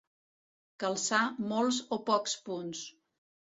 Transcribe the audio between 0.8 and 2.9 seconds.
Calçar molts o pocs punts.